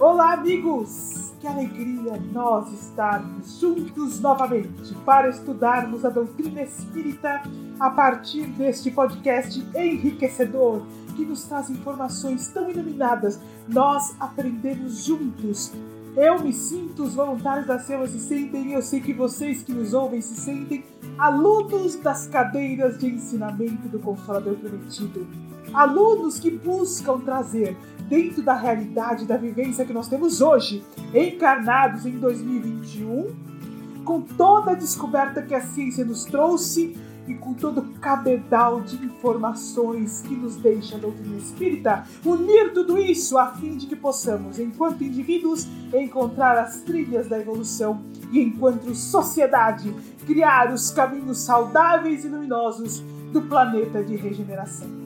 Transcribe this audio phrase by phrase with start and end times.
[0.00, 1.32] Olá, amigos!
[1.40, 7.42] Que alegria nós estarmos juntos novamente para estudarmos a doutrina espírita
[7.78, 10.84] a partir deste podcast enriquecedor
[11.14, 13.40] que nos traz informações tão iluminadas.
[13.68, 15.72] Nós aprendemos juntos.
[16.16, 19.72] Eu me sinto, os voluntários da SEMA se sentem, e eu sei que vocês que
[19.72, 20.84] nos ouvem se sentem
[21.16, 25.53] alunos das cadeiras de ensinamento do Consolador Prometido.
[25.74, 27.76] Alunos que buscam trazer
[28.08, 33.34] dentro da realidade da vivência que nós temos hoje, encarnados em 2021,
[34.04, 39.04] com toda a descoberta que a ciência nos trouxe e com todo o cabedal de
[39.04, 44.60] informações que nos deixa a doutrina espírita, unir tudo isso a fim de que possamos,
[44.60, 48.00] enquanto indivíduos, encontrar as trilhas da evolução
[48.30, 49.92] e, enquanto sociedade,
[50.24, 53.00] criar os caminhos saudáveis e luminosos
[53.32, 55.03] do planeta de regeneração.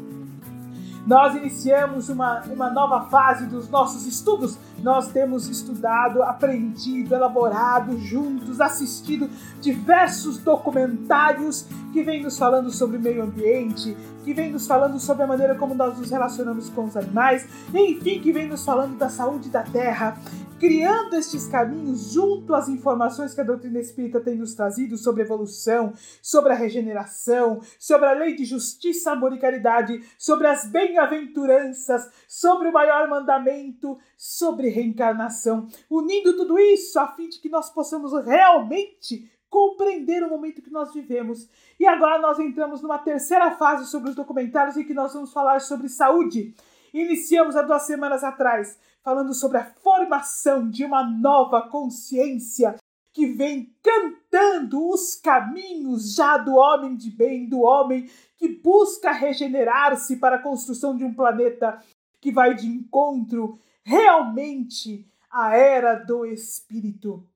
[1.06, 4.58] Nós iniciamos uma, uma nova fase dos nossos estudos.
[4.82, 9.28] Nós temos estudado, aprendido, elaborado juntos, assistido
[9.60, 15.26] diversos documentários que vêm nos falando sobre meio ambiente, que vem nos falando sobre a
[15.26, 19.48] maneira como nós nos relacionamos com os animais, enfim, que vem nos falando da saúde
[19.48, 20.18] da terra,
[20.58, 25.92] criando estes caminhos junto às informações que a doutrina espírita tem nos trazido sobre evolução,
[26.20, 32.68] sobre a regeneração, sobre a lei de justiça, amor e caridade, sobre as bem-aventuranças, sobre
[32.68, 39.30] o maior mandamento, sobre reencarnação, unindo tudo isso a fim de que nós possamos realmente
[39.50, 41.48] compreender o momento que nós vivemos.
[41.78, 45.60] E agora nós entramos numa terceira fase sobre os documentários em que nós vamos falar
[45.60, 46.54] sobre saúde.
[46.92, 52.76] Iniciamos há duas semanas atrás falando sobre a formação de uma nova consciência
[53.14, 60.16] que vem cantando os caminhos já do homem de bem, do homem que busca regenerar-se
[60.16, 61.82] para a construção de um planeta
[62.20, 63.58] que vai de encontro
[63.88, 67.26] realmente à era do espírito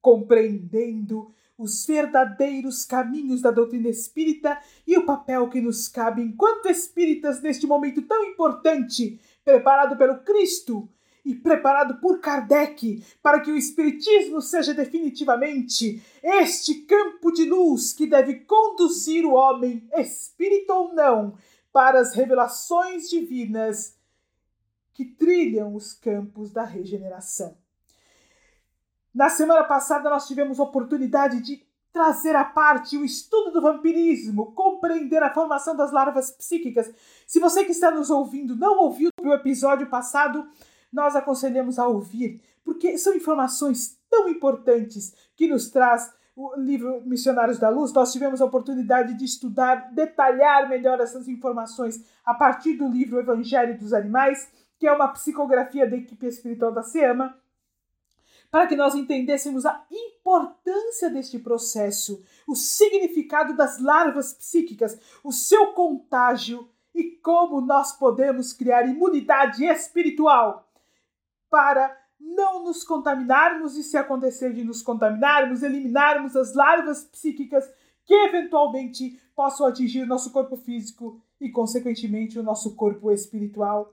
[0.00, 7.42] compreendendo os verdadeiros caminhos da doutrina espírita e o papel que nos cabe enquanto espíritas
[7.42, 10.88] neste momento tão importante, preparado pelo Cristo
[11.22, 18.06] e preparado por Kardec para que o Espiritismo seja definitivamente este campo de luz que
[18.06, 21.36] deve conduzir o homem, espírito ou não,
[21.70, 23.95] para as revelações divinas
[24.96, 27.54] que trilham os campos da regeneração.
[29.14, 31.62] Na semana passada nós tivemos oportunidade de
[31.92, 36.90] trazer à parte o estudo do vampirismo, compreender a formação das larvas psíquicas.
[37.26, 40.48] Se você que está nos ouvindo não ouviu o episódio passado,
[40.90, 47.58] nós aconselhamos a ouvir, porque são informações tão importantes que nos traz o livro Missionários
[47.58, 47.92] da Luz.
[47.92, 53.78] Nós tivemos a oportunidade de estudar, detalhar melhor essas informações a partir do livro Evangelho
[53.78, 57.38] dos Animais, que é uma psicografia da equipe espiritual da SEAMA
[58.50, 65.72] para que nós entendêssemos a importância deste processo, o significado das larvas psíquicas, o seu
[65.72, 70.70] contágio e como nós podemos criar imunidade espiritual
[71.50, 77.70] para não nos contaminarmos e, se acontecer de nos contaminarmos, eliminarmos as larvas psíquicas
[78.04, 83.92] que eventualmente possam atingir nosso corpo físico e, consequentemente, o nosso corpo espiritual.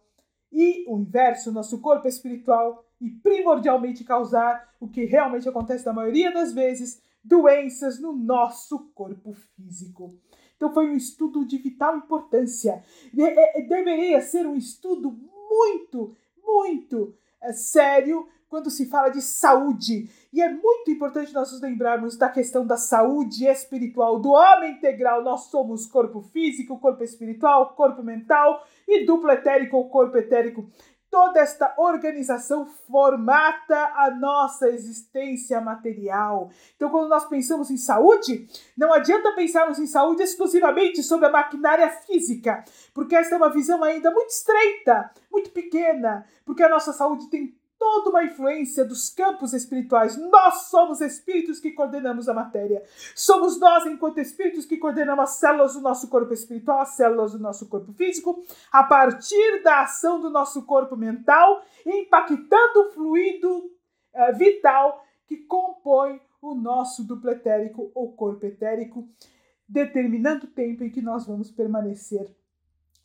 [0.53, 6.31] E o inverso, nosso corpo espiritual e primordialmente causar o que realmente acontece na maioria
[6.31, 10.15] das vezes, doenças no nosso corpo físico.
[10.55, 12.83] Então foi um estudo de vital importância.
[13.11, 20.07] Deveria ser um estudo muito, muito é, sério quando se fala de saúde.
[20.31, 25.23] E é muito importante nós nos lembrarmos da questão da saúde espiritual, do homem integral.
[25.23, 30.69] Nós somos corpo físico, corpo espiritual, corpo mental e duplo etérico ou corpo etérico
[31.09, 36.49] toda esta organização formata a nossa existência material.
[36.75, 41.87] Então, quando nós pensamos em saúde, não adianta pensarmos em saúde exclusivamente sobre a maquinária
[41.87, 42.63] física,
[42.95, 47.55] porque esta é uma visão ainda muito estreita, muito pequena, porque a nossa saúde tem
[47.83, 50.15] toda uma influência dos campos espirituais.
[50.17, 52.81] Nós somos espíritos que coordenamos a matéria.
[53.13, 57.39] Somos nós, enquanto espíritos, que coordenamos as células do nosso corpo espiritual, as células do
[57.39, 58.41] nosso corpo físico,
[58.71, 63.69] a partir da ação do nosso corpo mental, impactando o fluido
[64.13, 69.09] eh, vital que compõe o nosso duplo etérico ou corpo etérico,
[69.67, 72.33] determinando o tempo em que nós vamos permanecer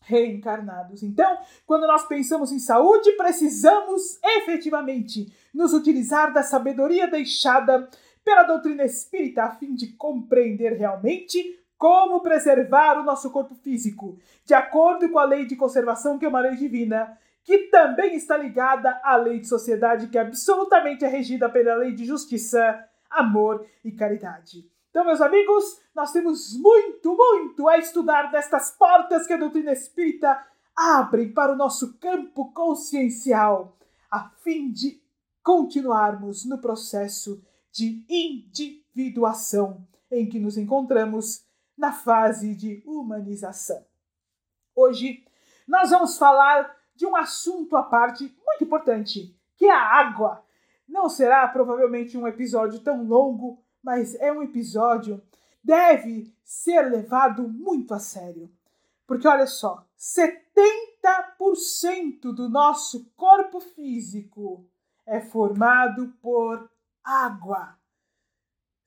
[0.01, 1.03] reencarnados.
[1.03, 7.89] Então, quando nós pensamos em saúde, precisamos efetivamente nos utilizar da sabedoria deixada
[8.25, 14.53] pela doutrina espírita a fim de compreender realmente como preservar o nosso corpo físico, de
[14.53, 19.01] acordo com a lei de conservação, que é uma lei divina, que também está ligada
[19.03, 24.69] à lei de sociedade, que absolutamente é regida pela lei de justiça, amor e caridade.
[24.91, 30.43] Então, meus amigos, nós temos muito, muito a estudar destas portas que a doutrina espírita
[30.75, 33.77] abre para o nosso campo consciencial,
[34.11, 35.03] a fim de
[35.43, 41.45] continuarmos no processo de individuação em que nos encontramos
[41.77, 43.85] na fase de humanização.
[44.75, 45.25] Hoje
[45.67, 50.43] nós vamos falar de um assunto à parte muito importante, que é a água.
[50.89, 55.23] Não será provavelmente um episódio tão longo, mas é um episódio
[55.63, 58.51] deve ser levado muito a sério.
[59.07, 64.67] Porque olha só, 70% do nosso corpo físico
[65.07, 66.71] é formado por
[67.03, 67.79] água.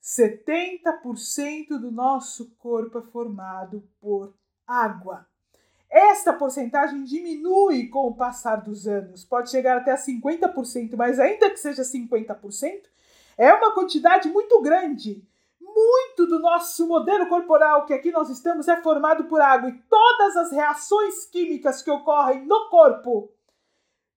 [0.02, 4.34] 70% do nosso corpo é formado por
[4.66, 5.26] água.
[5.88, 11.50] Esta porcentagem diminui com o passar dos anos, pode chegar até a 50%, mas ainda
[11.50, 12.82] que seja 50%,
[13.36, 15.22] é uma quantidade muito grande.
[15.60, 20.36] Muito do nosso modelo corporal que aqui nós estamos é formado por água e todas
[20.36, 23.30] as reações químicas que ocorrem no corpo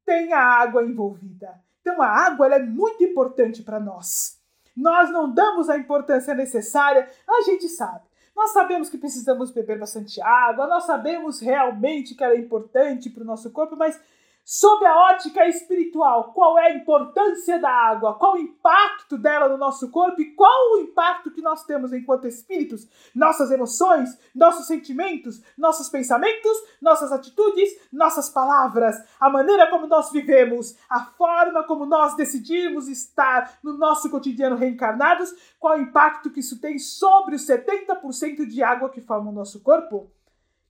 [0.05, 1.53] têm a água envolvida.
[1.81, 4.43] Então a água é muito importante para nós
[4.75, 8.03] nós não damos a importância necessária, a gente sabe.
[8.35, 13.23] Nós sabemos que precisamos beber bastante água, nós sabemos realmente que ela é importante para
[13.23, 13.99] o nosso corpo, mas
[14.47, 18.13] Sob a ótica espiritual, qual é a importância da água?
[18.13, 22.27] Qual o impacto dela no nosso corpo e qual o impacto que nós temos enquanto
[22.27, 22.87] espíritos?
[23.15, 30.77] Nossas emoções, nossos sentimentos, nossos pensamentos, nossas atitudes, nossas palavras, a maneira como nós vivemos,
[30.87, 36.61] a forma como nós decidimos estar no nosso cotidiano reencarnados, qual o impacto que isso
[36.61, 40.11] tem sobre os 70% de água que forma o nosso corpo?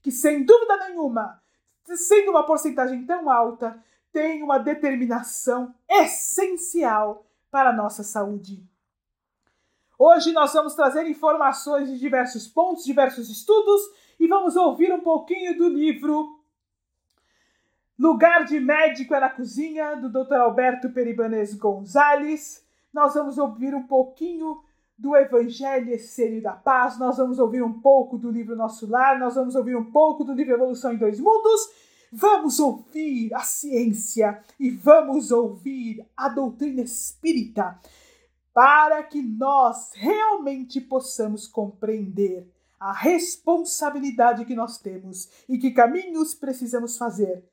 [0.01, 1.43] Que sem dúvida nenhuma
[1.95, 8.63] sendo uma porcentagem tão alta, tem uma determinação essencial para a nossa saúde.
[9.97, 13.81] Hoje nós vamos trazer informações de diversos pontos, diversos estudos
[14.19, 16.39] e vamos ouvir um pouquinho do livro
[17.97, 20.35] Lugar de Médico é na Cozinha, do Dr.
[20.35, 22.65] Alberto Peribanês Gonzalez.
[22.93, 24.61] Nós vamos ouvir um pouquinho
[24.97, 29.35] do Evangelho Essênio da Paz, nós vamos ouvir um pouco do livro Nosso Lar, nós
[29.35, 31.69] vamos ouvir um pouco do livro Evolução em Dois Mundos,
[32.11, 37.77] vamos ouvir a ciência e vamos ouvir a doutrina espírita
[38.53, 42.49] para que nós realmente possamos compreender
[42.79, 47.43] a responsabilidade que nós temos e que caminhos precisamos fazer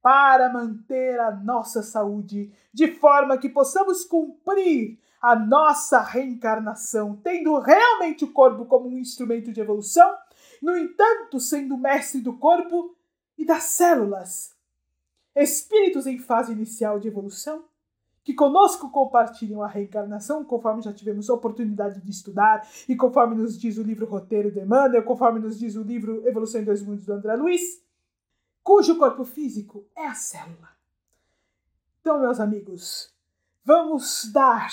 [0.00, 8.24] para manter a nossa saúde, de forma que possamos cumprir a nossa reencarnação, tendo realmente
[8.24, 10.12] o corpo como um instrumento de evolução,
[10.60, 12.96] no entanto, sendo mestre do corpo
[13.38, 14.56] e das células.
[15.34, 17.64] Espíritos em fase inicial de evolução,
[18.24, 23.78] que conosco compartilham a reencarnação, conforme já tivemos oportunidade de estudar, e conforme nos diz
[23.78, 27.12] o livro Roteiro de Emmanuel, conforme nos diz o livro Evolução em Dois Mundos do
[27.12, 27.80] André Luiz,
[28.62, 30.70] cujo corpo físico é a célula.
[32.00, 33.12] Então, meus amigos,
[33.64, 34.68] vamos dar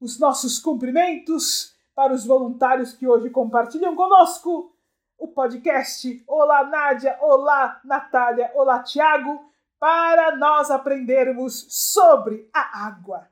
[0.00, 4.74] os nossos cumprimentos para os voluntários que hoje compartilham conosco
[5.18, 6.24] o podcast.
[6.26, 7.18] Olá, Nádia!
[7.20, 8.50] Olá, Natália!
[8.54, 9.38] Olá, Tiago!
[9.78, 13.28] Para nós aprendermos sobre a água.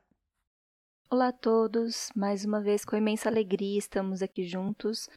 [1.09, 2.11] Olá a todos!
[2.15, 5.09] Mais uma vez, com imensa alegria, estamos aqui juntos.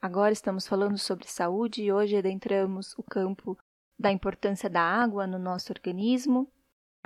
[0.00, 3.58] Agora estamos falando sobre saúde e hoje adentramos o campo
[3.98, 6.50] da importância da água no nosso organismo.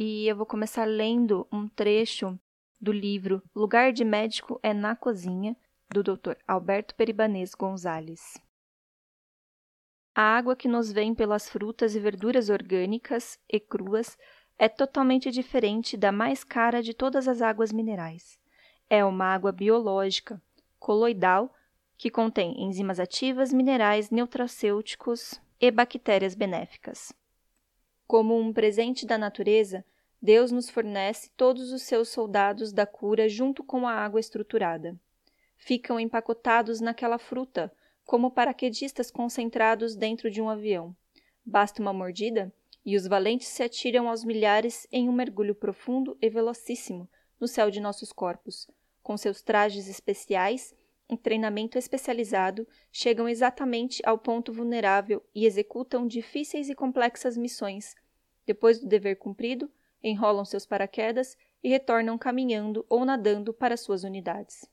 [0.01, 2.39] E eu vou começar lendo um trecho
[2.81, 5.55] do livro Lugar de Médico é na Cozinha,
[5.91, 6.37] do Dr.
[6.49, 8.41] Alberto Peribanês Gonzalez.
[10.15, 14.17] A água que nos vem pelas frutas e verduras orgânicas e cruas
[14.59, 18.39] é totalmente diferente da mais cara de todas as águas minerais.
[18.89, 20.43] É uma água biológica,
[20.79, 21.55] coloidal,
[21.97, 27.13] que contém enzimas ativas, minerais, neutracêuticos e bactérias benéficas.
[28.07, 29.85] Como um presente da natureza,
[30.23, 34.99] Deus nos fornece todos os seus soldados da cura junto com a água estruturada.
[35.57, 37.73] Ficam empacotados naquela fruta,
[38.05, 40.95] como paraquedistas concentrados dentro de um avião.
[41.45, 42.53] Basta uma mordida
[42.85, 47.09] e os valentes se atiram aos milhares em um mergulho profundo e velocíssimo
[47.39, 48.69] no céu de nossos corpos.
[49.03, 50.75] Com seus trajes especiais,
[51.09, 57.97] em treinamento especializado, chegam exatamente ao ponto vulnerável e executam difíceis e complexas missões.
[58.47, 59.71] Depois do dever cumprido,
[60.03, 64.65] enrolam seus paraquedas e retornam caminhando ou nadando para suas unidades.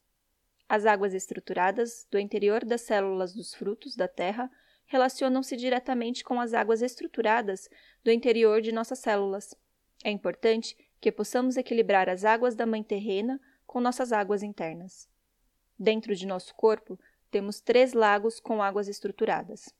[0.69, 4.51] As águas estruturadas do interior das células dos frutos da terra
[4.86, 7.69] relacionam-se diretamente com as águas estruturadas
[8.03, 9.55] do interior de nossas células.
[10.03, 15.10] É importante que possamos equilibrar as águas da mãe terrena com nossas águas internas.
[15.77, 19.74] Dentro de nosso corpo, temos três lagos com águas estruturadas,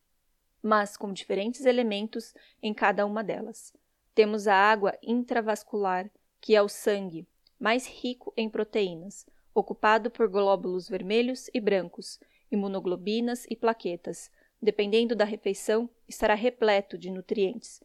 [0.62, 3.74] mas com diferentes elementos em cada uma delas.
[4.18, 6.10] Temos a água intravascular,
[6.42, 7.28] que é o sangue,
[7.60, 12.20] mais rico em proteínas, ocupado por glóbulos vermelhos e brancos,
[12.52, 14.32] imunoglobinas e plaquetas.
[14.60, 17.80] Dependendo da refeição, estará repleto de nutrientes,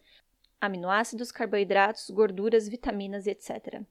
[0.59, 3.83] aminoácidos, carboidratos, gorduras, vitaminas, etc.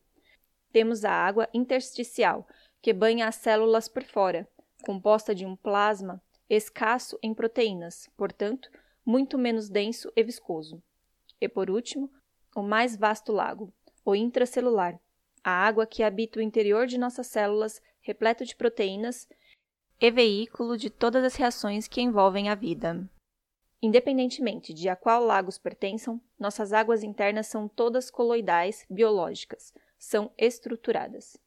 [0.72, 2.48] Temos a água intersticial,
[2.82, 4.50] que banha as células por fora,
[4.84, 6.20] composta de um plasma
[6.50, 8.68] escasso em proteínas, portanto,
[9.06, 10.82] muito menos denso e viscoso.
[11.40, 12.12] E por último,
[12.56, 15.00] o mais vasto lago, o intracelular,
[15.44, 19.28] a água que habita o interior de nossas células, repleto de proteínas
[20.00, 23.08] e veículo de todas as reações que envolvem a vida.
[23.82, 31.38] Independentemente de a qual lagos pertençam, nossas águas internas são todas coloidais biológicas, são estruturadas.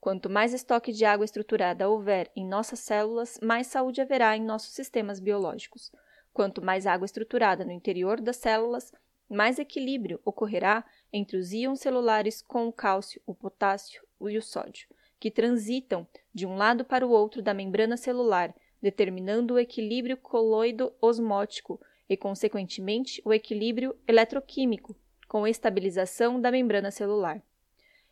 [0.00, 4.72] Quanto mais estoque de água estruturada houver em nossas células, mais saúde haverá em nossos
[4.72, 5.90] sistemas biológicos.
[6.32, 8.92] Quanto mais água estruturada no interior das células,
[9.28, 14.88] mais equilíbrio ocorrerá entre os íons celulares com o cálcio, o potássio e o sódio,
[15.20, 21.80] que transitam de um lado para o outro da membrana celular, determinando o equilíbrio coloido-osmótico
[22.08, 27.42] e, consequentemente, o equilíbrio eletroquímico, com estabilização da membrana celular.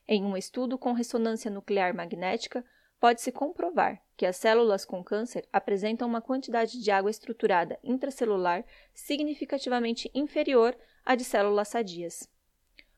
[0.06, 2.64] Em um estudo com ressonância nuclear magnética,
[3.00, 10.10] pode-se comprovar que as células com câncer apresentam uma quantidade de água estruturada intracelular significativamente
[10.14, 12.28] inferior à de células sadias.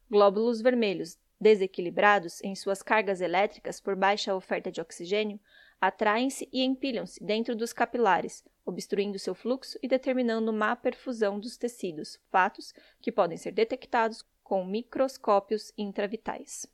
[0.08, 5.40] Glóbulos vermelhos desequilibrados em suas cargas elétricas por baixa oferta de oxigênio
[5.80, 12.18] atraem-se e empilham-se dentro dos capilares, obstruindo seu fluxo e determinando má perfusão dos tecidos,
[12.30, 16.66] fatos que podem ser detectados com microscópios intravitais.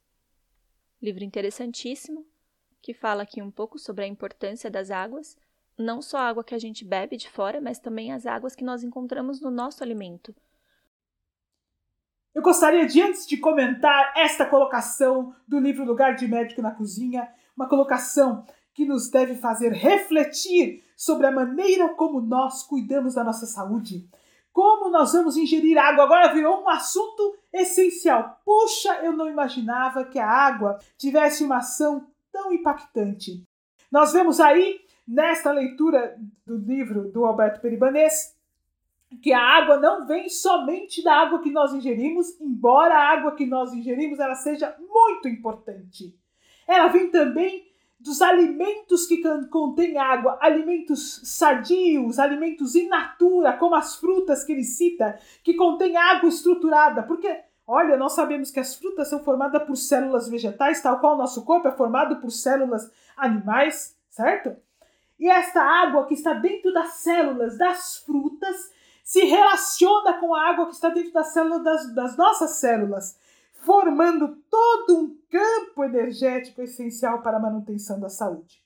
[1.03, 2.27] Livro interessantíssimo,
[2.85, 5.39] que fala aqui um pouco sobre a importância das águas,
[5.79, 8.63] não só a água que a gente bebe de fora, mas também as águas que
[8.63, 10.35] nós encontramos no nosso alimento.
[12.35, 17.27] Eu gostaria de, antes de comentar esta colocação do livro Lugar de Médico na Cozinha,
[17.57, 23.47] uma colocação que nos deve fazer refletir sobre a maneira como nós cuidamos da nossa
[23.47, 24.07] saúde.
[24.53, 28.43] Como nós vamos ingerir água agora virou um assunto essencial.
[28.45, 33.47] Puxa, eu não imaginava que a água tivesse uma ação tão impactante.
[33.93, 38.35] Nós vemos aí, nesta leitura do livro do Alberto Peribanês,
[39.23, 43.47] que a água não vem somente da água que nós ingerimos, embora a água que
[43.47, 46.13] nós ingerimos ela seja muito importante.
[46.67, 53.95] Ela vem também dos alimentos que contêm água, alimentos sadios, alimentos in natura, como as
[53.95, 57.29] frutas que ele cita, que contêm água estruturada, porque
[57.67, 61.45] Olha, nós sabemos que as frutas são formadas por células vegetais, tal qual o nosso
[61.45, 64.55] corpo é formado por células animais, certo?
[65.19, 68.71] E esta água que está dentro das células das frutas
[69.03, 73.19] se relaciona com a água que está dentro das células das, das nossas células,
[73.53, 78.64] formando todo um campo energético essencial para a manutenção da saúde.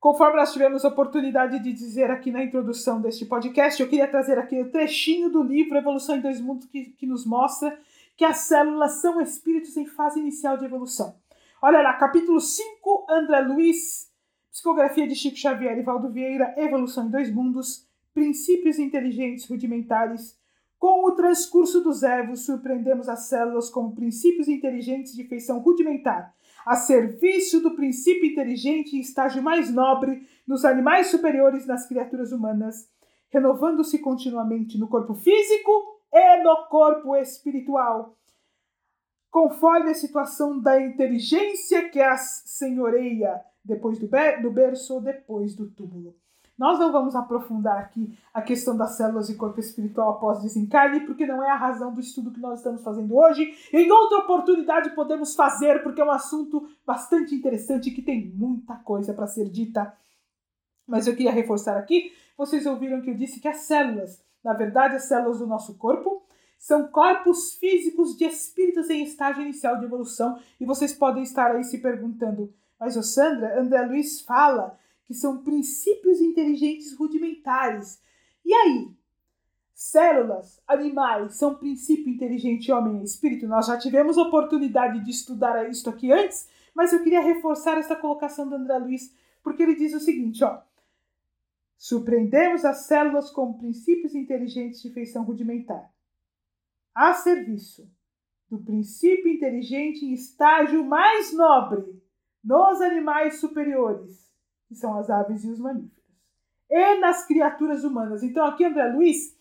[0.00, 4.56] Conforme nós tivemos oportunidade de dizer aqui na introdução deste podcast, eu queria trazer aqui
[4.56, 7.78] o um trechinho do livro Evolução em Dois Mundos que, que nos mostra
[8.16, 11.14] que as células são espíritos em fase inicial de evolução.
[11.60, 14.10] Olha lá, capítulo 5, André Luiz,
[14.50, 20.34] Psicografia de Chico Xavier e Valdo Vieira, Evolução em Dois Mundos, princípios inteligentes rudimentares.
[20.78, 26.76] Com o transcurso dos evos, surpreendemos as células como princípios inteligentes de feição rudimentar, a
[26.76, 32.88] serviço do princípio inteligente em estágio mais nobre nos animais superiores nas criaturas humanas,
[33.30, 35.70] renovando-se continuamente no corpo físico
[36.12, 38.16] e no corpo espiritual,
[39.30, 44.08] conforme a situação da inteligência que as senhoreia depois do,
[44.50, 46.19] berço ou depois do túmulo.
[46.60, 51.24] Nós não vamos aprofundar aqui a questão das células e corpo espiritual após desencarne, porque
[51.24, 53.50] não é a razão do estudo que nós estamos fazendo hoje.
[53.72, 59.14] Em outra oportunidade podemos fazer, porque é um assunto bastante interessante que tem muita coisa
[59.14, 59.90] para ser dita.
[60.86, 64.96] Mas eu queria reforçar aqui, vocês ouviram que eu disse que as células, na verdade,
[64.96, 66.26] as células do nosso corpo,
[66.58, 70.38] são corpos físicos de espíritos em estágio inicial de evolução.
[70.60, 74.78] E vocês podem estar aí se perguntando, mas o Sandra, André Luiz fala
[75.10, 78.00] que são princípios inteligentes rudimentares.
[78.44, 78.94] E aí?
[79.74, 83.48] Células, animais, são princípio inteligente homem e espírito?
[83.48, 88.48] Nós já tivemos oportunidade de estudar isso aqui antes, mas eu queria reforçar essa colocação
[88.48, 89.12] do André Luiz,
[89.42, 90.62] porque ele diz o seguinte, ó.
[91.76, 95.92] Surpreendemos as células com princípios inteligentes de feição rudimentar.
[96.94, 97.90] A serviço
[98.48, 102.00] do princípio inteligente em estágio mais nobre
[102.44, 104.29] nos animais superiores,
[104.70, 106.14] que são as aves e os mamíferos,
[106.70, 108.22] e nas criaturas humanas.
[108.22, 109.36] Então, aqui André Luiz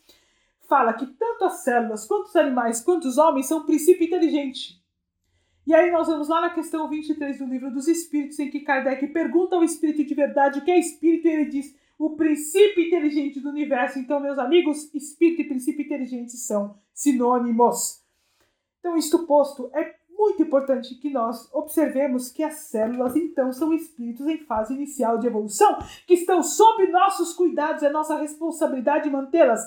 [0.67, 4.83] fala que tanto as células, quanto os animais, quanto os homens são princípio inteligente.
[5.67, 9.05] E aí nós vamos lá na questão 23 do livro dos Espíritos, em que Kardec
[9.09, 13.39] pergunta ao Espírito de verdade o que é Espírito, e ele diz o princípio inteligente
[13.39, 13.99] do universo.
[13.99, 18.03] Então, meus amigos, Espírito e princípio inteligente são sinônimos.
[18.79, 24.27] Então, isto posto, é muito importante que nós observemos que as células, então, são espíritos
[24.27, 29.61] em fase inicial de evolução, que estão sob nossos cuidados, é nossa responsabilidade mantê-las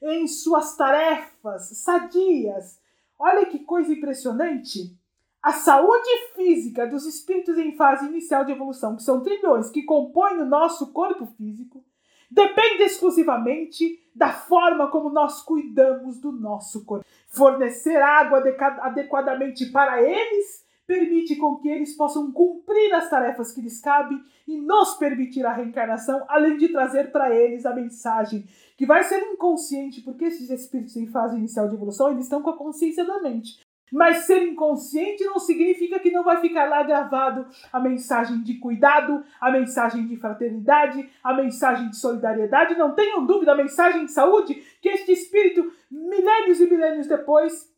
[0.00, 2.80] em suas tarefas sadias.
[3.18, 4.96] Olha que coisa impressionante!
[5.42, 10.40] A saúde física dos espíritos em fase inicial de evolução, que são trilhões que compõem
[10.40, 11.84] o nosso corpo físico,
[12.30, 17.04] depende exclusivamente da forma como nós cuidamos do nosso corpo.
[17.28, 18.42] Fornecer água
[18.80, 24.56] adequadamente para eles permite com que eles possam cumprir as tarefas que lhes cabem e
[24.56, 30.00] nos permitir a reencarnação, além de trazer para eles a mensagem que vai ser inconsciente,
[30.02, 33.65] porque esses espíritos em fase inicial de evolução eles estão com a consciência da mente.
[33.92, 39.24] Mas ser inconsciente não significa que não vai ficar lá gravado a mensagem de cuidado,
[39.40, 42.76] a mensagem de fraternidade, a mensagem de solidariedade.
[42.76, 47.72] Não tenham dúvida, a mensagem de saúde que este espírito, milênios e milênios depois,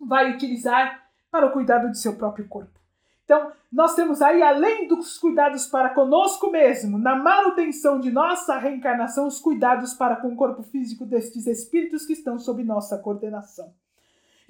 [0.00, 2.80] vai utilizar para o cuidado de seu próprio corpo.
[3.24, 9.28] Então, nós temos aí, além dos cuidados para conosco mesmo, na manutenção de nossa reencarnação,
[9.28, 13.72] os cuidados para com o corpo físico destes espíritos que estão sob nossa coordenação.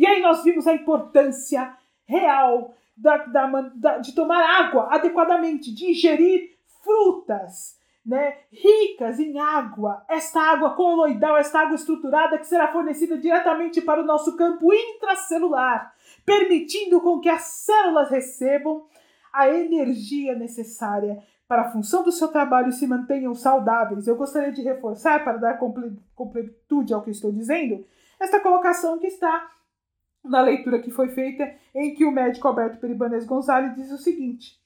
[0.01, 1.77] E aí nós vimos a importância
[2.07, 10.03] real da, da, da, de tomar água adequadamente, de ingerir frutas né, ricas em água,
[10.09, 15.95] esta água coloidal, esta água estruturada que será fornecida diretamente para o nosso campo intracelular,
[16.25, 18.87] permitindo com que as células recebam
[19.31, 24.07] a energia necessária para a função do seu trabalho e se mantenham saudáveis.
[24.07, 25.59] Eu gostaria de reforçar, para dar
[26.15, 27.85] completude ao que estou dizendo,
[28.19, 29.60] esta colocação que está
[30.25, 34.61] na leitura que foi feita, em que o médico Alberto Peribanês Gonzalez diz o seguinte: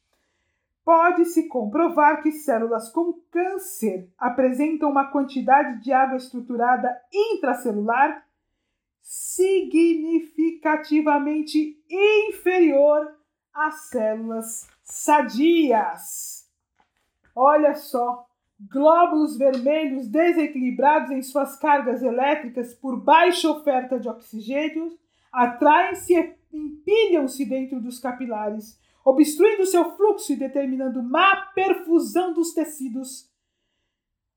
[0.84, 8.26] Pode-se comprovar que células com câncer apresentam uma quantidade de água estruturada intracelular
[9.00, 13.16] significativamente inferior
[13.52, 16.50] às células sadias.
[17.34, 18.26] Olha só,
[18.70, 24.96] glóbulos vermelhos desequilibrados em suas cargas elétricas por baixa oferta de oxigênio
[25.34, 33.30] atraem-se e empilham-se dentro dos capilares, obstruindo seu fluxo e determinando má perfusão dos tecidos.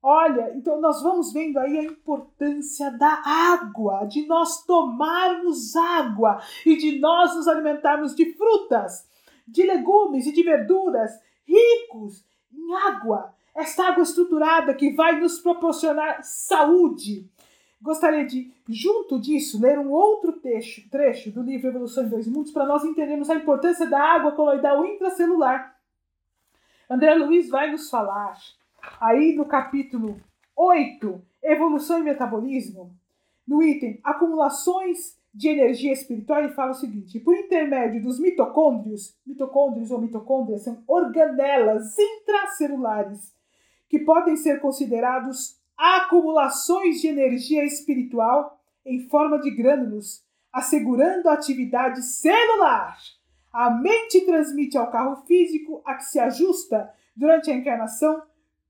[0.02, 6.76] Olha, então nós vamos vendo aí a importância da água, de nós tomarmos água e
[6.76, 9.08] de nós nos alimentarmos de frutas,
[9.46, 11.10] de legumes e de verduras
[11.44, 13.34] ricos em água.
[13.54, 17.28] Esta água estruturada que vai nos proporcionar saúde,
[17.80, 22.50] Gostaria de, junto disso, ler um outro trecho, trecho do livro Evolução em Dois Mundos
[22.50, 25.76] para nós entendermos a importância da água coloidal intracelular.
[26.90, 28.36] André Luiz vai nos falar,
[29.00, 30.20] aí no capítulo
[30.56, 32.90] 8, Evolução e Metabolismo,
[33.46, 39.90] no item Acumulações de energia espiritual, ele fala o seguinte: por intermédio dos mitocôndrios, mitocôndrios
[39.90, 43.32] ou mitocôndrias são organelas intracelulares
[43.88, 52.02] que podem ser considerados acumulações de energia espiritual em forma de grânulos, assegurando a atividade
[52.02, 52.98] celular.
[53.52, 58.22] A mente transmite ao carro físico a que se ajusta durante a encarnação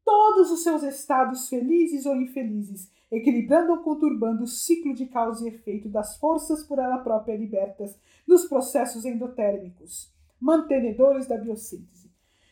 [0.04, 5.48] todos os seus estados felizes ou infelizes, equilibrando ou conturbando o ciclo de causa e
[5.48, 11.97] efeito das forças por ela própria libertas nos processos endotérmicos, mantenedores da biossíntese.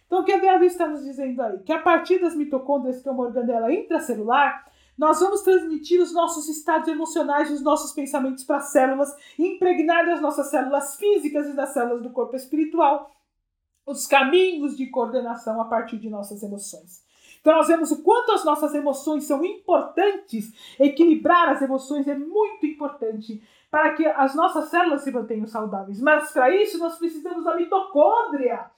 [0.07, 1.59] Então, o que a Gabi está nos dizendo aí?
[1.59, 4.64] Que a partir das mitocôndrias, que é uma organela intracelular,
[4.97, 10.07] nós vamos transmitir os nossos estados emocionais e os nossos pensamentos para as células, impregnar
[10.07, 13.11] das nossas células físicas e das células do corpo espiritual
[13.87, 17.05] os caminhos de coordenação a partir de nossas emoções.
[17.40, 22.66] Então, nós vemos o quanto as nossas emoções são importantes, equilibrar as emoções é muito
[22.66, 23.40] importante
[23.71, 26.01] para que as nossas células se mantenham saudáveis.
[26.01, 28.69] Mas, para isso, nós precisamos da mitocôndria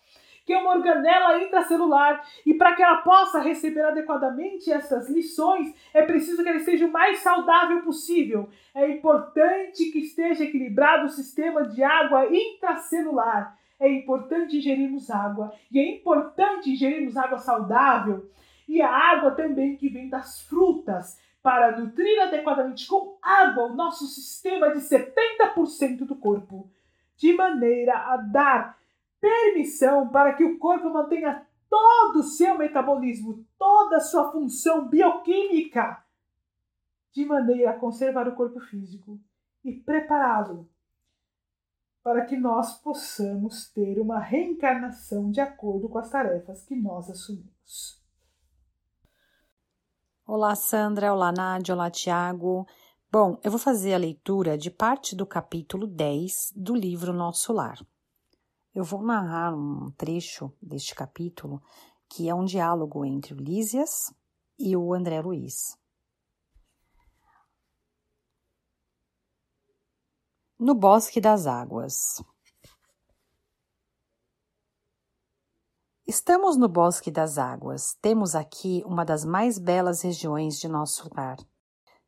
[0.48, 6.42] que uma organela intracelular, e para que ela possa receber adequadamente essas lições, é preciso
[6.42, 8.48] que ela seja o mais saudável possível.
[8.74, 13.58] É importante que esteja equilibrado o sistema de água intracelular.
[13.78, 18.30] É importante ingerirmos água, e é importante ingerirmos água saudável.
[18.66, 24.06] e a água também que vem das frutas, para nutrir adequadamente com água o nosso
[24.06, 26.70] sistema de 70% do corpo,
[27.16, 28.78] de maneira a dar
[29.20, 36.02] permissão para que o corpo mantenha todo o seu metabolismo, toda a sua função bioquímica,
[37.12, 39.20] de maneira a conservar o corpo físico
[39.64, 40.68] e prepará-lo
[42.02, 48.02] para que nós possamos ter uma reencarnação de acordo com as tarefas que nós assumimos.
[50.26, 51.12] Olá, Sandra.
[51.12, 51.74] Olá, Nádia.
[51.74, 52.66] Olá, Tiago.
[53.10, 57.78] Bom, eu vou fazer a leitura de parte do capítulo 10 do livro Nosso Lar.
[58.78, 61.60] Eu vou narrar um trecho deste capítulo
[62.08, 64.14] que é um diálogo entre o Lísias
[64.56, 65.76] e o André Luiz.
[70.56, 72.22] No Bosque das Águas.
[76.06, 77.96] Estamos no Bosque das Águas.
[78.00, 81.38] Temos aqui uma das mais belas regiões de nosso lar.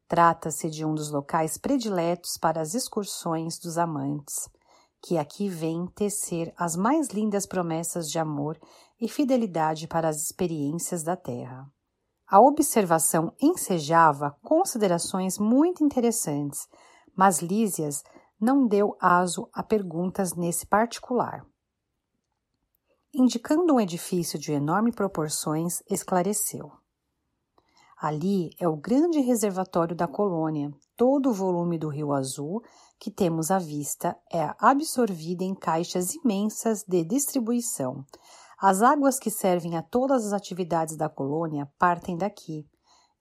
[0.07, 4.49] Trata-se de um dos locais prediletos para as excursões dos amantes,
[5.03, 8.59] que aqui vêm tecer as mais lindas promessas de amor
[9.01, 11.67] e fidelidade para as experiências da terra.
[12.27, 16.69] A observação ensejava considerações muito interessantes,
[17.17, 18.05] mas Lísias
[18.41, 21.45] não deu aso a perguntas nesse particular.
[23.13, 26.71] Indicando um edifício de enormes proporções, esclareceu.
[28.03, 30.73] Ali é o grande reservatório da colônia.
[30.97, 32.63] Todo o volume do Rio Azul
[32.99, 38.03] que temos à vista é absorvido em caixas imensas de distribuição.
[38.59, 42.67] As águas que servem a todas as atividades da colônia partem daqui.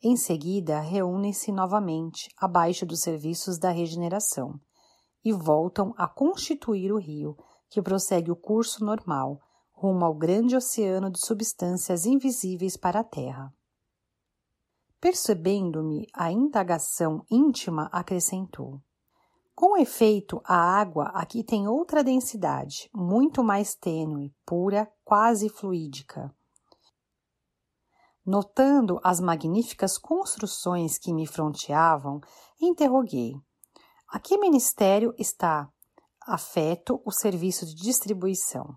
[0.01, 4.57] Em seguida, reúnem-se novamente abaixo dos serviços da regeneração
[5.25, 7.35] e voltam a constituir o rio,
[7.69, 9.41] que prossegue o curso normal,
[9.73, 13.53] rumo ao grande oceano de substâncias invisíveis para a Terra.
[15.01, 18.81] Percebendo-me a indagação íntima, acrescentou:
[19.55, 26.35] Com efeito, a água aqui tem outra densidade, muito mais tênue, pura, quase fluídica.
[28.25, 32.19] Notando as magníficas construções que me fronteavam,
[32.61, 33.33] interroguei:
[34.11, 35.71] a que ministério está
[36.27, 38.75] afeto o serviço de distribuição?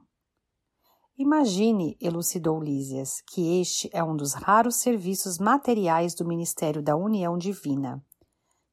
[1.18, 7.36] Imagine, elucidou Lísias, que este é um dos raros serviços materiais do Ministério da União
[7.36, 8.02] Divina.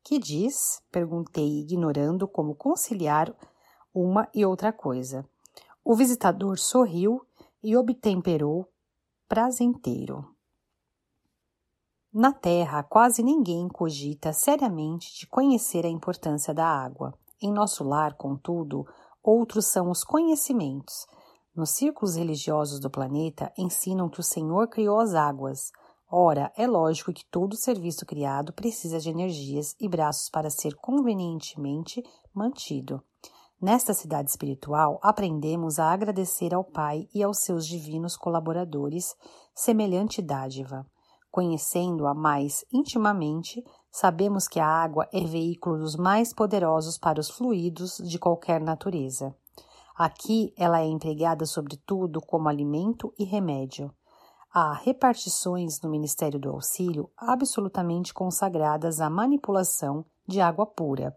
[0.04, 0.82] Que diz?
[0.90, 3.36] Perguntei, ignorando como conciliar
[3.94, 5.28] uma e outra coisa.
[5.84, 7.22] O visitador sorriu
[7.62, 8.66] e obtemperou
[9.28, 10.34] prazenteiro.
[12.12, 17.14] Na Terra, quase ninguém cogita seriamente de conhecer a importância da água.
[17.42, 18.86] Em nosso lar, contudo,
[19.22, 21.06] outros são os conhecimentos.
[21.60, 25.74] Nos círculos religiosos do planeta, ensinam que o Senhor criou as águas.
[26.10, 32.02] Ora, é lógico que todo serviço criado precisa de energias e braços para ser convenientemente
[32.34, 33.04] mantido.
[33.62, 39.14] Nesta cidade espiritual, aprendemos a agradecer ao Pai e aos seus divinos colaboradores
[39.54, 40.86] semelhante dádiva.
[41.30, 47.98] Conhecendo-a mais intimamente, sabemos que a água é veículo dos mais poderosos para os fluidos
[47.98, 49.36] de qualquer natureza.
[50.00, 53.94] Aqui ela é empregada sobretudo como alimento e remédio.
[54.50, 61.14] Há repartições no Ministério do Auxílio absolutamente consagradas à manipulação de água pura,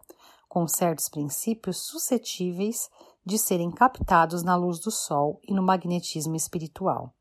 [0.49, 2.89] com certos princípios suscetíveis
[3.25, 7.13] de serem captados na luz do sol e no magnetismo espiritual.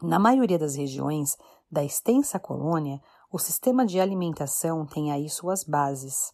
[0.00, 1.36] Na maioria das regiões
[1.68, 3.00] da extensa colônia,
[3.32, 6.30] o sistema de alimentação tem aí suas bases.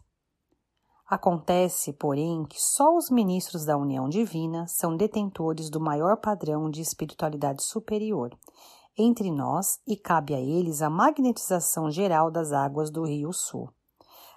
[1.15, 6.81] Acontece, porém, que só os ministros da União Divina são detentores do maior padrão de
[6.81, 8.37] espiritualidade superior.
[8.99, 13.71] Entre nós e cabe a eles a magnetização geral das águas do Rio Sul,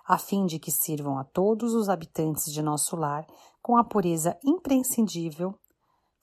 [0.08, 3.26] a fim de que sirvam a todos os habitantes de nosso lar
[3.60, 5.56] com a pureza imprescindível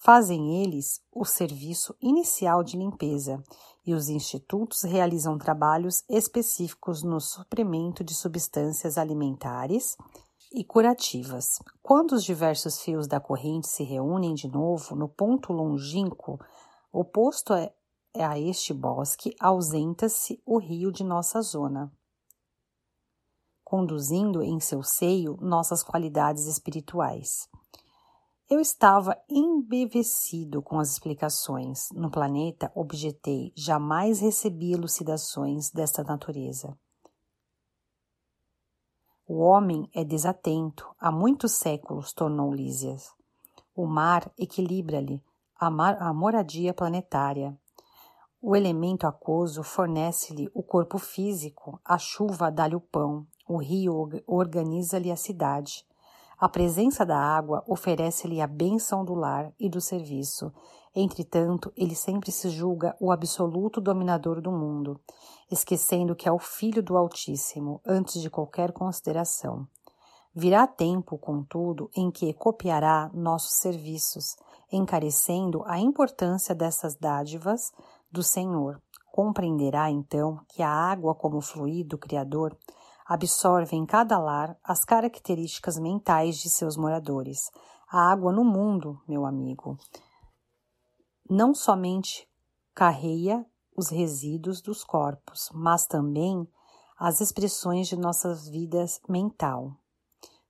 [0.05, 3.43] Fazem eles o serviço inicial de limpeza
[3.87, 9.97] e os institutos realizam trabalhos específicos no suprimento de substâncias alimentares
[10.55, 11.59] e curativas.
[11.83, 16.39] Quando os diversos fios da corrente se reúnem de novo no ponto longínquo
[16.93, 21.93] oposto a este bosque, ausenta-se o rio de nossa zona,
[23.65, 27.49] conduzindo em seu seio nossas qualidades espirituais.
[28.49, 31.89] Eu estava embevecido com as explicações.
[31.93, 36.79] No planeta, objetei, jamais recebi elucidações desta natureza.
[39.27, 43.11] O homem é desatento, há muitos séculos, tornou Lísias.
[43.75, 45.23] O mar equilibra-lhe
[45.59, 45.69] a,
[46.09, 47.57] a moradia planetária.
[48.41, 55.11] O elemento aquoso fornece-lhe o corpo físico, a chuva dá-lhe o pão, o rio organiza-lhe
[55.11, 55.87] a cidade.
[56.45, 60.53] A presença da água oferece-lhe a bênção do lar e do serviço.
[60.95, 65.01] Entretanto, ele sempre se julga o absoluto dominador do mundo,
[65.51, 69.67] esquecendo que é o Filho do Altíssimo antes de qualquer consideração.
[70.35, 74.37] Virá tempo, contudo, em que copiará nossos serviços,
[74.71, 77.73] encarecendo a importância dessas dádivas
[78.13, 78.83] do Senhor.
[79.11, 82.55] Compreenderá então que a água, como fluido criador,
[83.05, 87.51] absorve em cada lar as características mentais de seus moradores.
[87.91, 89.77] A água no mundo, meu amigo,
[91.29, 92.29] não somente
[92.75, 93.45] carreia
[93.77, 96.49] os resíduos dos corpos, mas também
[96.99, 99.77] as expressões de nossas vidas mental.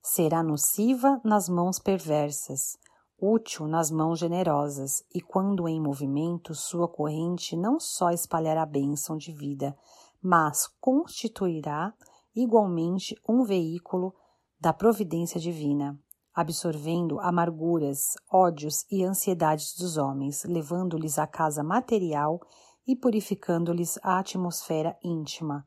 [0.02, 2.76] Será nociva nas mãos perversas,
[3.18, 9.32] útil nas mãos generosas, e quando em movimento, sua corrente não só espalhará bênção de
[9.32, 9.76] vida,
[10.22, 11.94] mas constituirá
[12.34, 14.14] igualmente um veículo
[14.60, 15.98] da providência divina,
[16.34, 22.40] absorvendo amarguras, ódios e ansiedades dos homens, levando-lhes a casa material
[22.86, 25.66] e purificando-lhes a atmosfera íntima.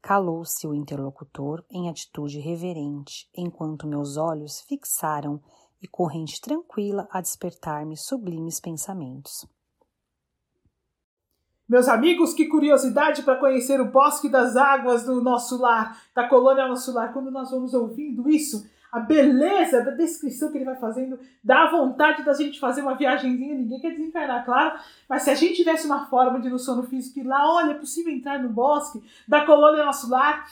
[0.00, 5.40] Calou-se o interlocutor em atitude reverente, enquanto meus olhos fixaram
[5.80, 9.46] e corrente tranquila a despertar-me sublimes pensamentos.
[11.66, 16.68] Meus amigos, que curiosidade para conhecer o bosque das águas do nosso lar, da colônia
[16.68, 17.12] nosso lar.
[17.12, 22.22] Quando nós vamos ouvindo isso, a beleza da descrição que ele vai fazendo, dá vontade
[22.22, 26.06] da gente fazer uma viagemzinha, ninguém quer desencarnar, claro, mas se a gente tivesse uma
[26.06, 29.84] forma de no sono físico ir lá, olha, é possível entrar no bosque da colônia
[29.84, 30.46] nosso lar,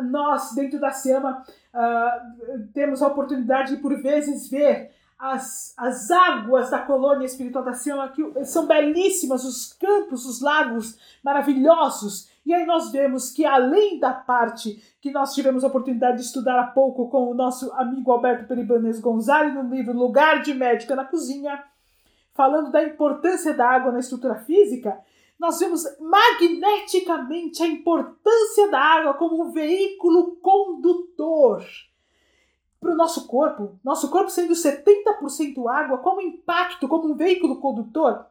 [0.00, 1.44] nós, dentro da SEMA,
[1.74, 4.90] uh, temos a oportunidade de, por vezes, ver
[5.22, 10.98] as, as águas da colônia espiritual da Sião que são belíssimas, os campos, os lagos
[11.22, 12.28] maravilhosos.
[12.44, 16.58] E aí nós vemos que além da parte que nós tivemos a oportunidade de estudar
[16.58, 21.04] há pouco com o nosso amigo Alberto Peribanes Gonzalez no livro Lugar de Médica na
[21.04, 21.62] Cozinha,
[22.34, 24.98] falando da importância da água na estrutura física,
[25.38, 31.64] nós vemos magneticamente a importância da água como um veículo condutor
[32.82, 38.26] para o nosso corpo, nosso corpo sendo 70% água, como impacto, como um veículo condutor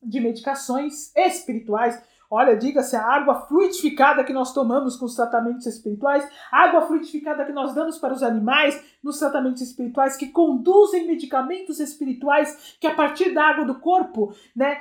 [0.00, 6.28] de medicações espirituais, Olha, diga-se a água fluidificada que nós tomamos com os tratamentos espirituais,
[6.52, 12.76] água fluidificada que nós damos para os animais nos tratamentos espirituais, que conduzem medicamentos espirituais
[12.78, 14.78] que a partir da água do corpo, né,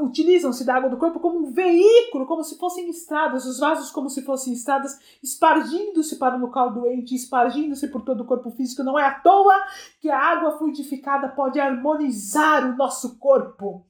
[0.00, 4.10] utilizam-se da água do corpo como um veículo, como se fossem estradas, os vasos como
[4.10, 8.82] se fossem estradas, espargindo-se para o local doente, espargindo-se por todo o corpo físico.
[8.82, 9.54] Não é à toa
[10.00, 13.87] que a água fluidificada pode harmonizar o nosso corpo.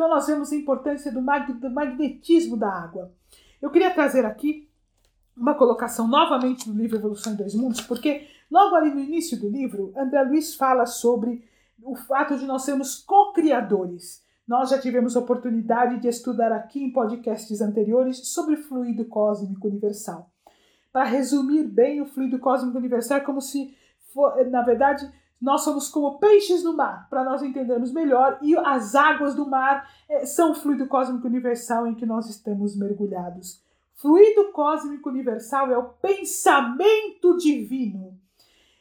[0.00, 3.12] Então nós vemos a importância do, mag do magnetismo da água.
[3.60, 4.66] Eu queria trazer aqui
[5.36, 9.50] uma colocação novamente do livro Evolução em Dois Mundos, porque logo ali no início do
[9.50, 11.44] livro, André Luiz fala sobre
[11.82, 14.24] o fato de nós sermos co-criadores.
[14.48, 20.30] Nós já tivemos oportunidade de estudar aqui em podcasts anteriores sobre fluido cósmico universal.
[20.90, 23.76] Para resumir bem, o fluido cósmico universal é como se,
[24.14, 25.06] for, na verdade,
[25.40, 29.90] nós somos como peixes no mar, para nós entendermos melhor, e as águas do mar
[30.08, 33.62] é, são o fluido cósmico universal em que nós estamos mergulhados.
[33.94, 38.18] Fluido cósmico universal é o pensamento divino.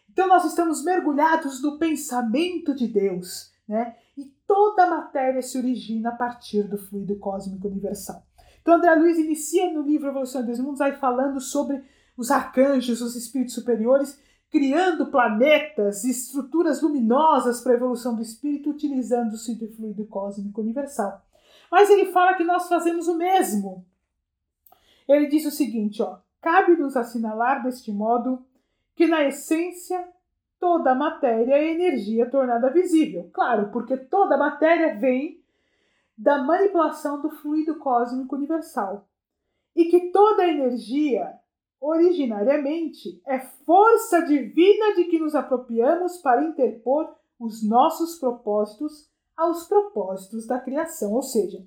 [0.09, 3.95] Então nós estamos mergulhados no pensamento de Deus, né?
[4.17, 8.25] E toda a matéria se origina a partir do fluido cósmico universal.
[8.61, 11.83] Então André Luiz inicia no livro Evolução dos Mundos aí falando sobre
[12.17, 14.19] os arcanjos, os espíritos superiores,
[14.49, 21.23] criando planetas e estruturas luminosas para a evolução do espírito, utilizando-se do fluido cósmico universal.
[21.71, 23.85] Mas ele fala que nós fazemos o mesmo.
[25.07, 28.43] Ele diz o seguinte: ó, cabe-nos assinalar deste modo
[28.95, 30.07] que, na essência,
[30.59, 33.29] toda a matéria é energia tornada visível.
[33.31, 35.39] Claro, porque toda a matéria vem
[36.17, 39.07] da manipulação do fluido cósmico universal.
[39.75, 41.39] E que toda a energia
[41.81, 50.45] originariamente é força divina de que nos apropriamos para interpor os nossos propósitos aos propósitos
[50.45, 51.65] da criação, ou seja,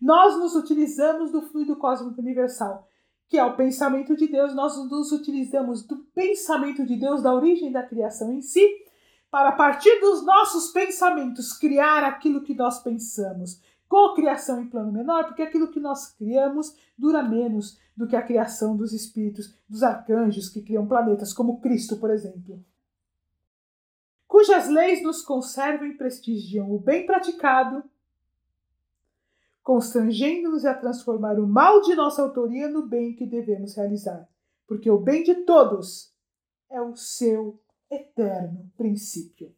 [0.00, 2.88] nós nos utilizamos do fluido cósmico universal,
[3.28, 7.70] que é o pensamento de Deus, nós nos utilizamos do pensamento de Deus, da origem
[7.70, 8.66] da criação em si,
[9.30, 15.24] para a partir dos nossos pensamentos criar aquilo que nós pensamos, cocriação em plano menor,
[15.24, 20.48] porque aquilo que nós criamos dura menos do que a criação dos espíritos, dos arcanjos
[20.48, 22.64] que criam planetas, como Cristo, por exemplo.
[24.28, 27.82] Cujas leis nos conservam e prestigiam o bem praticado,
[29.60, 34.28] constrangendo-nos a transformar o mal de nossa autoria no bem que devemos realizar,
[34.68, 36.14] porque o bem de todos
[36.70, 39.52] é o seu eterno princípio.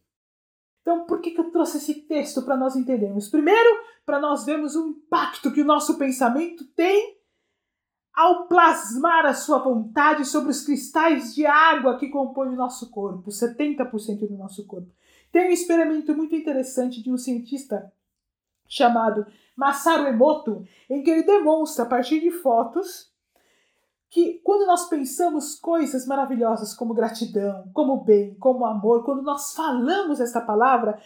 [0.83, 3.29] Então, por que, que eu trouxe esse texto para nós entendermos?
[3.29, 3.69] Primeiro,
[4.05, 7.17] para nós vermos o impacto que o nosso pensamento tem
[8.13, 13.31] ao plasmar a sua vontade sobre os cristais de água que compõem o nosso corpo,
[13.31, 14.91] 70% do nosso corpo.
[15.31, 17.91] Tem um experimento muito interessante de um cientista
[18.67, 23.12] chamado Masaru Emoto, em que ele demonstra, a partir de fotos,
[24.13, 30.19] que quando nós pensamos coisas maravilhosas como gratidão, como bem, como amor, quando nós falamos
[30.19, 30.99] esta palavra,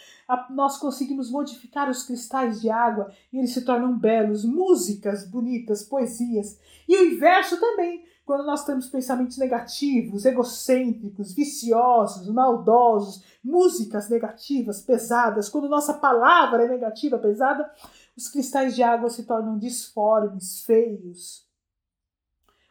[0.50, 6.60] nós conseguimos modificar os cristais de água e eles se tornam belos, músicas bonitas, poesias.
[6.86, 15.48] E o inverso também, quando nós temos pensamentos negativos, egocêntricos, viciosos, maldosos, músicas negativas, pesadas,
[15.48, 17.72] quando nossa palavra é negativa, pesada,
[18.18, 21.47] os cristais de água se tornam disformes, feios,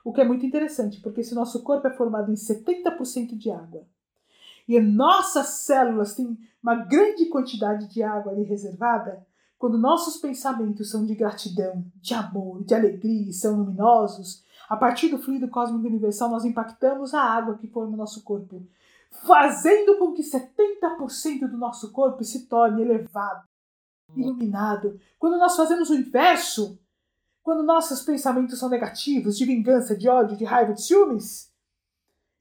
[0.07, 3.85] o que é muito interessante, porque se nosso corpo é formado em 70% de água
[4.69, 9.27] e nossas células têm uma grande quantidade de água ali reservada,
[9.59, 15.19] quando nossos pensamentos são de gratidão, de amor, de alegria, são luminosos, a partir do
[15.19, 18.63] fluido cósmico universal nós impactamos a água que forma o nosso corpo,
[19.27, 23.43] fazendo com que 70% do nosso corpo se torne elevado,
[24.15, 25.01] iluminado.
[25.19, 26.79] Quando nós fazemos o inverso,
[27.47, 31.49] quando nossos pensamentos são negativos, de vingança, de ódio, de raiva, de ciúmes,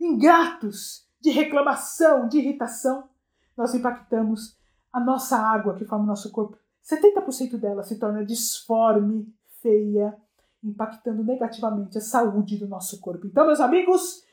[0.01, 3.07] ingratos, de reclamação, de irritação,
[3.55, 4.57] nós impactamos
[4.91, 6.57] a nossa água que forma o nosso corpo.
[6.83, 10.17] 70% dela se torna disforme, feia,
[10.63, 13.27] impactando negativamente a saúde do nosso corpo.
[13.27, 14.23] Então, meus amigos,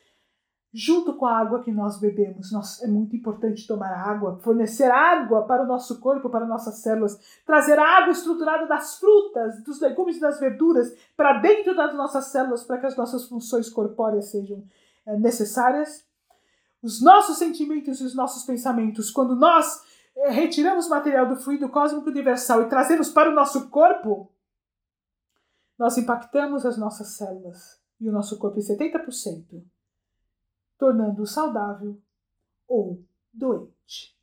[0.72, 2.50] junto com a água que nós bebemos.
[2.50, 7.20] Nós, é muito importante tomar água, fornecer água para o nosso corpo, para nossas células,
[7.44, 12.64] trazer água estruturada das frutas, dos legumes e das verduras para dentro das nossas células,
[12.64, 14.64] para que as nossas funções corpóreas sejam
[15.04, 16.04] é, necessárias.
[16.82, 19.82] Os nossos sentimentos e os nossos pensamentos, quando nós
[20.16, 24.32] é, retiramos material do fluido cósmico universal e trazemos para o nosso corpo,
[25.78, 29.62] nós impactamos as nossas células e o nosso corpo em 70%
[30.82, 31.96] tornando-o saudável
[32.66, 34.18] ou doente.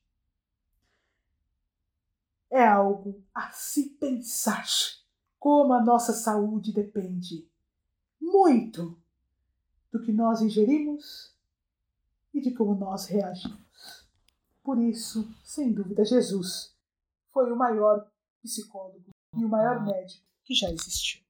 [2.52, 4.65] É algo a se pensar
[5.39, 7.50] como a nossa saúde depende
[8.19, 9.02] muito
[9.89, 11.34] do que nós ingerimos
[12.34, 14.06] e de como nós reagimos.
[14.62, 16.76] Por isso, sem dúvida, Jesus
[17.32, 18.06] foi o maior
[18.43, 21.22] psicólogo e o maior médico que já existiu.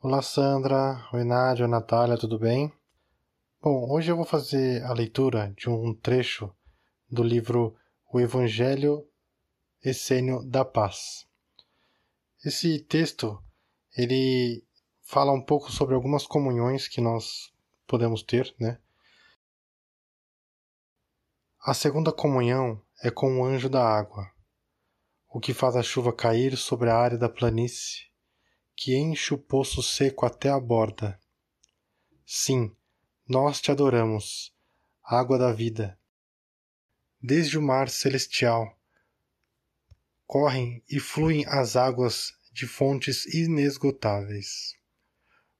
[0.00, 1.08] Olá, Sandra.
[1.12, 1.68] Oi, Nádia.
[1.68, 2.76] Natália, tudo bem?
[3.60, 6.54] Bom, hoje eu vou fazer a leitura de um trecho
[7.10, 7.76] do livro
[8.12, 9.04] O Evangelho
[9.82, 11.26] Essênio da Paz.
[12.44, 13.42] Esse texto
[13.96, 14.64] ele
[15.02, 17.52] fala um pouco sobre algumas comunhões que nós
[17.84, 18.78] podemos ter, né?
[21.60, 24.30] A segunda comunhão é com o anjo da água,
[25.28, 28.06] o que faz a chuva cair sobre a área da planície,
[28.76, 31.18] que enche o poço seco até a borda.
[32.24, 32.72] Sim,
[33.28, 34.54] nós te adoramos,
[35.04, 35.98] água da vida.
[37.20, 38.74] Desde o mar celestial
[40.26, 44.74] correm e fluem as águas de fontes inesgotáveis.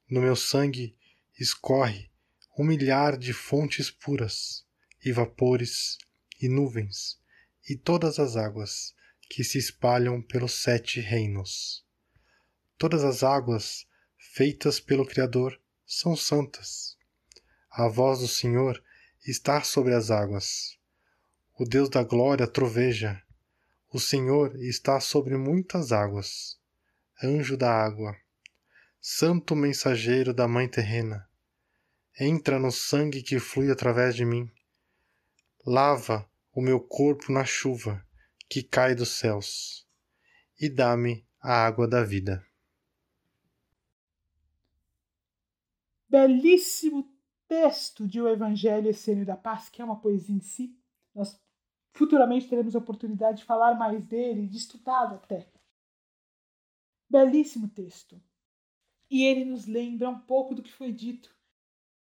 [0.09, 0.97] No meu sangue
[1.39, 2.11] escorre
[2.59, 4.65] um milhar de fontes puras,
[5.05, 5.99] e vapores,
[6.41, 7.21] e nuvens,
[7.69, 8.95] e todas as águas
[9.29, 11.85] que se espalham pelos sete reinos.
[12.79, 16.98] Todas as águas feitas pelo Criador são santas
[17.79, 18.83] a voz do Senhor
[19.25, 20.77] está sobre as águas.
[21.57, 23.23] O Deus da glória troveja.
[23.93, 26.59] O Senhor está sobre muitas águas.
[27.23, 28.17] Anjo da água,
[29.01, 31.29] santo mensageiro da Mãe terrena,
[32.19, 34.51] entra no sangue que flui através de mim.
[35.65, 38.05] Lava o meu corpo na chuva
[38.49, 39.87] que cai dos céus
[40.61, 42.45] e dá-me a água da vida.
[46.09, 47.18] Belíssimo
[47.49, 50.79] texto de O Evangelho Essênio da Paz, que é uma poesia em si.
[51.15, 51.41] Nós
[51.95, 55.51] futuramente teremos a oportunidade de falar mais dele, de estudá-lo até.
[57.11, 58.21] Belíssimo texto.
[59.11, 61.35] E ele nos lembra um pouco do que foi dito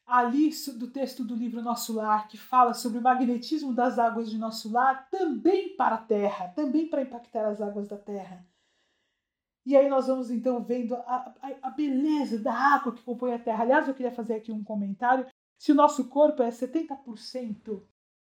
[0.05, 4.37] ali do texto do livro Nosso Lar, que fala sobre o magnetismo das águas de
[4.37, 8.45] nosso lar, também para a Terra, também para impactar as águas da Terra.
[9.65, 13.39] E aí nós vamos então vendo a, a, a, beleza da água que compõe a
[13.39, 13.63] Terra.
[13.63, 15.25] Aliás, eu queria fazer aqui um comentário.
[15.57, 17.81] Se o nosso corpo é 70%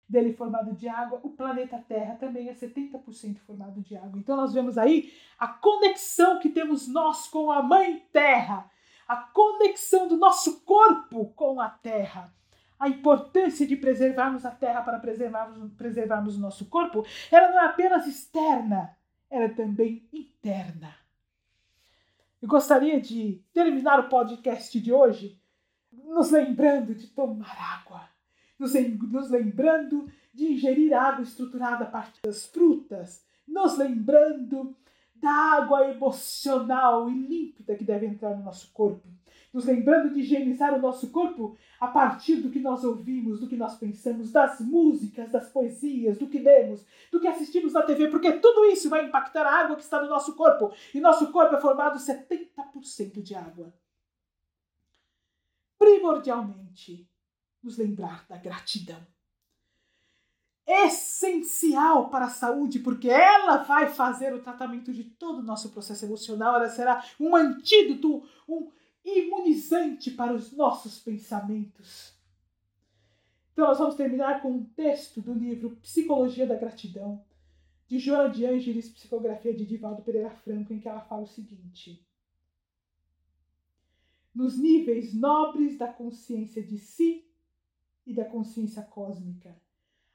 [0.09, 4.19] dele formado de água, o planeta Terra também é 70% formado de água.
[4.19, 8.71] Então nós vemos aí a conexão que temos nós com a Mãe Terra,
[9.09, 12.33] a conexão do nosso corpo com a Terra.
[12.79, 17.67] A importância de preservarmos a terra para preservarmos, preservarmos o nosso corpo, ela não é
[17.67, 18.95] apenas externa,
[19.31, 20.95] ela é também interna.
[22.43, 25.41] Eu gostaria de terminar o podcast de hoje
[26.07, 28.09] nos lembrando de tomar água,
[28.59, 34.75] nos, nos lembrando de ingerir água estruturada a partir das frutas, nos lembrando
[35.15, 39.09] da água emocional e límpida que deve entrar no nosso corpo,
[39.53, 43.57] nos lembrando de higienizar o nosso corpo a partir do que nós ouvimos, do que
[43.57, 48.33] nós pensamos, das músicas, das poesias, do que lemos, do que assistimos na TV, porque
[48.33, 50.73] tudo isso vai impactar a água que está no nosso corpo.
[50.93, 53.73] E nosso corpo é formado 70% de água.
[56.05, 57.09] Primordialmente,
[57.63, 59.01] nos lembrar da gratidão.
[60.67, 66.05] Essencial para a saúde, porque ela vai fazer o tratamento de todo o nosso processo
[66.05, 68.71] emocional, ela será um antídoto, um
[69.03, 72.13] imunizante para os nossos pensamentos.
[73.53, 77.25] Então, nós vamos terminar com um texto do livro Psicologia da Gratidão,
[77.89, 82.07] de Joana de Ângeles, psicografia de Divaldo Pereira Franco, em que ela fala o seguinte:
[84.35, 87.25] Nos níveis nobres da consciência de si
[88.07, 89.57] e da consciência cósmica,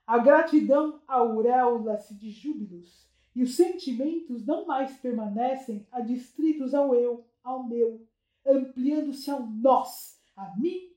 [0.05, 7.63] a gratidão auréola-se de júbilos e os sentimentos não mais permanecem adstritos ao eu, ao
[7.63, 8.05] meu,
[8.45, 10.91] ampliando-se ao nós, a mim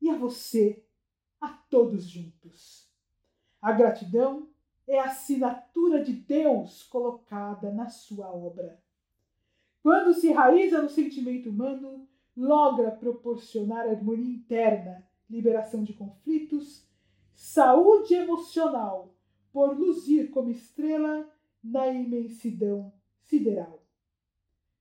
[0.00, 0.84] e a você,
[1.40, 2.88] a todos juntos.
[3.60, 4.48] A gratidão
[4.86, 8.80] é a assinatura de Deus colocada na sua obra.
[9.82, 12.06] Quando se raiza no sentimento humano,
[12.36, 16.86] logra proporcionar harmonia interna, liberação de conflitos,
[17.34, 19.14] saúde emocional,
[19.52, 21.28] por luzir como estrela
[21.62, 23.82] na imensidão sideral.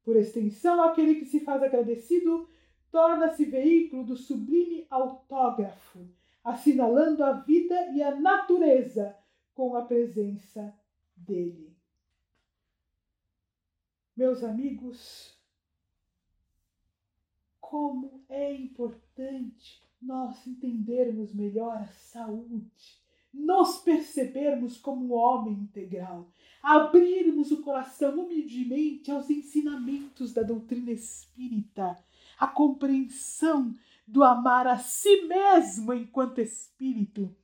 [0.04, 2.48] Por extensão, aquele que se faz agradecido
[2.92, 6.08] torna-se veículo do sublime autógrafo,
[6.44, 9.18] assinalando a vida e a natureza
[9.54, 10.74] com a presença
[11.16, 11.76] dele.
[14.16, 15.35] Meus amigos,
[17.76, 23.02] como é importante nós entendermos melhor a saúde,
[23.34, 26.32] nos percebermos como um homem integral,
[26.64, 32.00] abrirmos o coração humildemente aos ensinamentos da doutrina espírita,
[32.40, 33.76] a compreensão
[34.08, 37.36] do amar a si mesmo enquanto espírito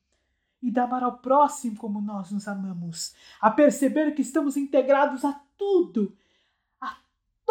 [0.61, 5.33] e de amar ao próximo como nós nos amamos, a perceber que estamos integrados a
[5.57, 6.15] tudo,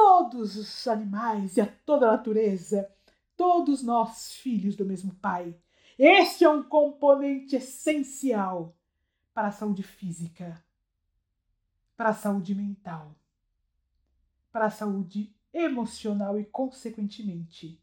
[0.01, 2.91] todos os animais e a toda a natureza,
[3.37, 5.55] todos nós filhos do mesmo Pai.
[5.99, 8.75] Este é um componente essencial
[9.35, 10.63] para a saúde física
[12.01, 13.15] para a saúde mental,
[14.51, 17.79] para a saúde emocional e, consequentemente,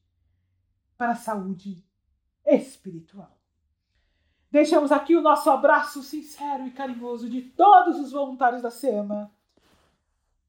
[0.98, 1.86] para a saúde
[2.44, 3.38] espiritual.
[4.50, 9.32] Deixamos aqui o nosso abraço sincero e carinhoso de todos os voluntários da SEMA.